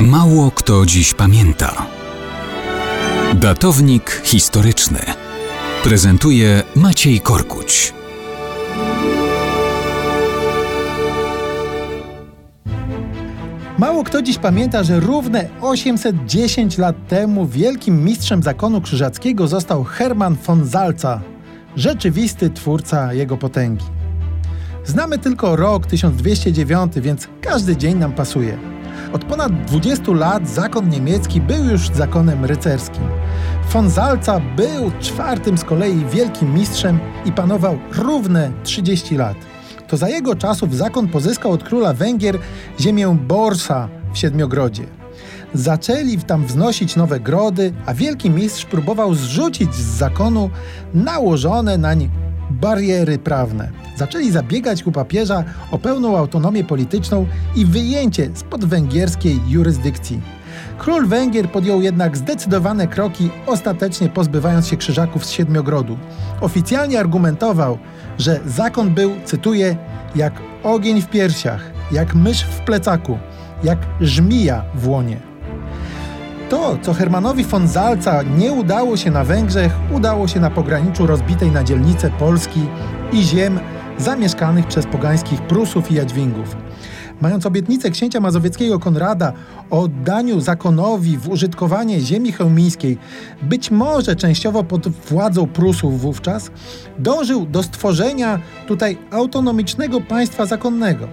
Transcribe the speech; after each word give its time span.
Mało 0.00 0.50
kto 0.50 0.86
dziś 0.86 1.14
pamięta. 1.14 1.86
Datownik 3.34 4.22
historyczny 4.24 4.98
prezentuje 5.84 6.62
Maciej 6.76 7.20
Korkuć. 7.20 7.94
Mało 13.78 14.04
kto 14.04 14.22
dziś 14.22 14.38
pamięta, 14.38 14.82
że 14.82 15.00
równe 15.00 15.48
810 15.60 16.78
lat 16.78 16.96
temu 17.08 17.46
wielkim 17.46 18.04
mistrzem 18.04 18.42
zakonu 18.42 18.80
krzyżackiego 18.80 19.48
został 19.48 19.84
Hermann 19.84 20.36
von 20.46 20.68
Salza, 20.68 21.20
rzeczywisty 21.76 22.50
twórca 22.50 23.12
jego 23.12 23.36
potęgi. 23.36 23.84
Znamy 24.84 25.18
tylko 25.18 25.56
rok 25.56 25.86
1209, 25.86 26.92
więc 26.96 27.28
każdy 27.40 27.76
dzień 27.76 27.98
nam 27.98 28.12
pasuje. 28.12 28.75
Od 29.12 29.24
ponad 29.24 29.64
20 29.64 30.12
lat 30.12 30.48
zakon 30.48 30.88
niemiecki 30.88 31.40
był 31.40 31.64
już 31.64 31.88
zakonem 31.88 32.44
rycerskim. 32.44 33.02
Von 33.72 33.90
Salza 33.90 34.40
był 34.56 34.90
czwartym 35.00 35.58
z 35.58 35.64
kolei 35.64 36.04
wielkim 36.04 36.54
mistrzem 36.54 36.98
i 37.24 37.32
panował 37.32 37.78
równe 37.92 38.50
30 38.62 39.16
lat. 39.16 39.36
To 39.88 39.96
za 39.96 40.08
jego 40.08 40.36
czasów 40.36 40.76
zakon 40.76 41.08
pozyskał 41.08 41.52
od 41.52 41.64
króla 41.64 41.94
Węgier 41.94 42.38
ziemię 42.80 43.16
Borsa 43.28 43.88
w 44.12 44.18
Siedmiogrodzie. 44.18 44.84
Zaczęli 45.54 46.18
tam 46.18 46.46
wznosić 46.46 46.96
nowe 46.96 47.20
grody, 47.20 47.72
a 47.86 47.94
wielki 47.94 48.30
mistrz 48.30 48.64
próbował 48.64 49.14
zrzucić 49.14 49.74
z 49.74 49.96
zakonu 49.98 50.50
nałożone 50.94 51.78
nań 51.78 52.10
bariery 52.50 53.18
prawne. 53.18 53.85
Zaczęli 53.96 54.30
zabiegać 54.30 54.86
u 54.86 54.92
papieża 54.92 55.44
o 55.70 55.78
pełną 55.78 56.16
autonomię 56.16 56.64
polityczną 56.64 57.26
i 57.54 57.64
wyjęcie 57.64 58.30
spod 58.34 58.64
węgierskiej 58.64 59.40
jurysdykcji. 59.48 60.20
Król 60.78 61.06
Węgier 61.06 61.50
podjął 61.50 61.82
jednak 61.82 62.16
zdecydowane 62.16 62.86
kroki, 62.86 63.30
ostatecznie 63.46 64.08
pozbywając 64.08 64.68
się 64.68 64.76
krzyżaków 64.76 65.26
z 65.26 65.30
Siedmiogrodu. 65.30 65.98
Oficjalnie 66.40 67.00
argumentował, 67.00 67.78
że 68.18 68.40
zakon 68.46 68.94
był, 68.94 69.12
cytuję, 69.24 69.76
jak 70.16 70.32
ogień 70.62 71.02
w 71.02 71.08
piersiach, 71.08 71.70
jak 71.92 72.14
mysz 72.14 72.42
w 72.42 72.60
plecaku, 72.60 73.18
jak 73.64 73.78
żmija 74.00 74.64
w 74.74 74.88
łonie. 74.88 75.20
To, 76.48 76.78
co 76.82 76.94
Hermanowi 76.94 77.44
von 77.44 77.68
Salza 77.68 78.22
nie 78.22 78.52
udało 78.52 78.96
się 78.96 79.10
na 79.10 79.24
Węgrzech, 79.24 79.72
udało 79.92 80.28
się 80.28 80.40
na 80.40 80.50
pograniczu 80.50 81.06
rozbitej 81.06 81.50
na 81.50 81.64
dzielnice 81.64 82.10
Polski 82.10 82.60
i 83.12 83.22
ziem 83.22 83.60
zamieszkanych 83.98 84.66
przez 84.66 84.86
pogańskich 84.86 85.42
Prusów 85.42 85.90
i 85.90 85.94
Jadźwingów. 85.94 86.56
Mając 87.20 87.46
obietnicę 87.46 87.90
księcia 87.90 88.20
mazowieckiego 88.20 88.78
Konrada 88.78 89.32
o 89.70 89.80
oddaniu 89.80 90.40
zakonowi 90.40 91.18
w 91.18 91.28
użytkowanie 91.28 92.00
ziemi 92.00 92.32
chełmińskiej, 92.32 92.98
być 93.42 93.70
może 93.70 94.16
częściowo 94.16 94.64
pod 94.64 94.88
władzą 94.88 95.46
Prusów 95.46 96.00
wówczas, 96.00 96.50
dążył 96.98 97.46
do 97.46 97.62
stworzenia 97.62 98.40
tutaj 98.66 98.98
autonomicznego 99.10 100.00
państwa 100.00 100.46
zakonnego. 100.46 101.08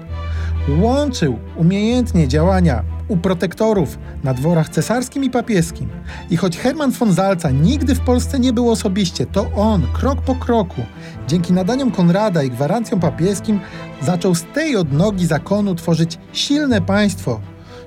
Łączył 0.82 1.40
umiejętnie 1.56 2.28
działania 2.28 2.84
u 3.14 3.18
protektorów 3.18 3.98
na 4.24 4.34
dworach 4.34 4.70
cesarskim 4.70 5.24
i 5.24 5.30
papieskim. 5.30 5.90
I 6.30 6.38
choć 6.38 6.58
Hermann 6.58 6.92
von 6.92 7.14
Salza 7.14 7.50
nigdy 7.50 7.96
w 7.96 8.00
Polsce 8.00 8.40
nie 8.40 8.54
był 8.54 8.70
osobiście, 8.70 9.26
to 9.26 9.52
on 9.56 9.88
krok 9.94 10.22
po 10.22 10.36
kroku, 10.36 10.82
dzięki 11.28 11.54
nadaniom 11.54 11.92
Konrada 11.92 12.44
i 12.44 12.50
gwarancjom 12.50 13.00
papieskim, 13.00 13.60
zaczął 14.02 14.36
z 14.36 14.44
tej 14.44 14.76
odnogi 14.78 15.26
zakonu 15.26 15.76
tworzyć 15.76 16.18
silne 16.34 16.82
państwo, 16.82 17.40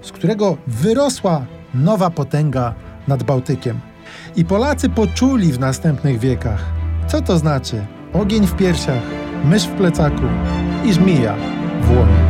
z 0.02 0.12
którego 0.12 0.56
wyrosła 0.66 1.46
nowa 1.74 2.10
potęga 2.10 2.74
nad 3.08 3.22
Bałtykiem. 3.22 3.80
I 4.36 4.44
Polacy 4.44 4.88
poczuli 4.88 5.52
w 5.52 5.60
następnych 5.60 6.18
wiekach, 6.18 6.64
co 7.06 7.22
to 7.22 7.38
znaczy 7.38 7.86
ogień 8.12 8.46
w 8.46 8.56
piersiach, 8.56 9.02
mysz 9.44 9.64
w 9.64 9.76
plecaku 9.76 10.24
i 10.84 10.92
żmija 10.92 11.34
w 11.82 11.90
łonie. 11.90 12.25